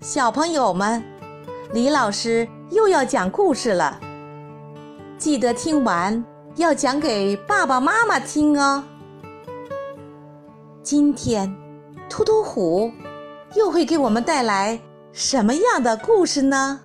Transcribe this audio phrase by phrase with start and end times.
[0.00, 1.02] 小朋友们，
[1.72, 3.98] 李老师又要讲故事了，
[5.16, 6.22] 记得听完
[6.56, 8.84] 要讲给爸爸妈妈听哦。
[10.82, 11.50] 今天，
[12.10, 12.92] 突突虎
[13.54, 14.78] 又会给我们带来
[15.12, 16.82] 什么样的故事呢？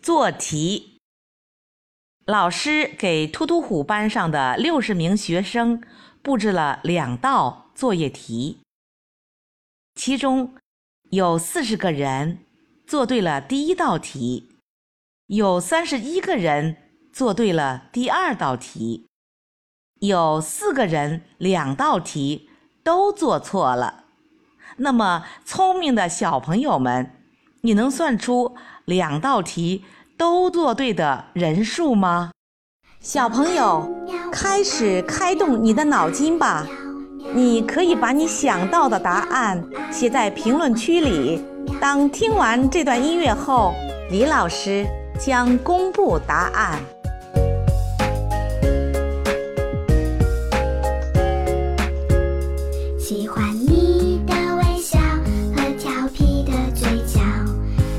[0.00, 1.00] 做题，
[2.24, 5.82] 老师给突突虎班上的六十名学生
[6.22, 8.60] 布置了两道作业题，
[9.96, 10.54] 其中。
[11.10, 12.40] 有四十个人
[12.86, 14.50] 做对了第一道题，
[15.28, 16.76] 有三十一个人
[17.12, 19.06] 做对了第二道题，
[20.00, 22.50] 有四个人两道题
[22.84, 24.04] 都做错了。
[24.76, 27.10] 那么，聪明的小朋友们，
[27.62, 29.86] 你能算出两道题
[30.18, 32.32] 都做对的人数吗？
[33.00, 33.90] 小朋友，
[34.30, 36.66] 开始开动你的脑筋吧。
[37.34, 41.40] 你可以把你想到的答案写在评论区里。
[41.80, 43.74] 当听完这段音乐后，
[44.10, 44.86] 李老师
[45.18, 46.80] 将公布答案。
[52.98, 54.98] 喜欢你的微笑
[55.54, 57.20] 和调皮的嘴角，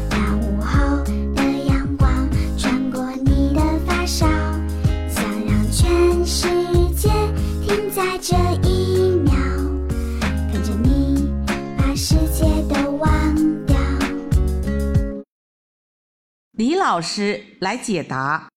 [0.09, 1.03] 那午后
[1.35, 4.27] 的阳光穿过你的发梢，
[5.07, 6.47] 想让全世
[6.95, 7.09] 界
[7.65, 8.35] 停在这
[8.67, 8.68] 一。
[16.59, 18.49] 李老师来解答：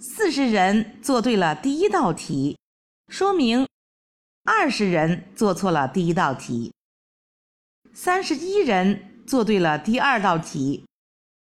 [0.00, 2.56] 四十人做对了第一道题，
[3.08, 3.66] 说明
[4.44, 6.72] 二十人做错了第一道题；
[7.92, 10.86] 三十一人做对了第二道题，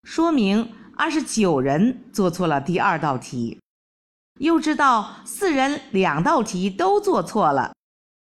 [0.02, 3.58] 说明二十九人做错了第二道题。
[4.40, 7.72] 又知道四人两道题都做错了，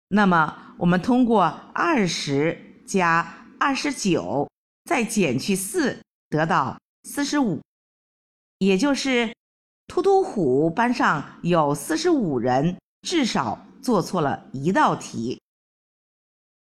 [0.09, 1.45] 那么我们通过
[1.75, 4.49] 二十加二十九，
[4.87, 6.01] 再减去四，
[6.31, 6.79] 得到。
[7.09, 7.61] 四十五，
[8.59, 9.33] 也就是
[9.87, 15.41] 突突虎班上有四十五人至少做错了一道题，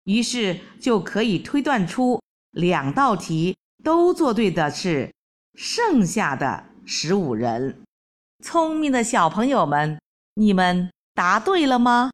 [0.05, 2.21] 于是就可以推断出
[2.51, 5.11] 两道题都做对的是
[5.55, 7.83] 剩下的十五人。
[8.45, 9.99] 聪明的小朋友们，
[10.35, 12.11] 你们答对了吗？